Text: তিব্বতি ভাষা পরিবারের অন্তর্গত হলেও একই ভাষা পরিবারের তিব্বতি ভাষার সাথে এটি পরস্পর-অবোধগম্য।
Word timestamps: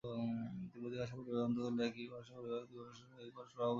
তিব্বতি 0.71 0.95
ভাষা 0.97 1.15
পরিবারের 1.17 1.45
অন্তর্গত 1.47 1.67
হলেও 1.67 1.87
একই 1.89 2.07
ভাষা 2.13 2.31
পরিবারের 2.35 2.65
তিব্বতি 2.67 2.87
ভাষার 2.87 2.99
সাথে 3.01 3.21
এটি 3.21 3.31
পরস্পর-অবোধগম্য। 3.37 3.69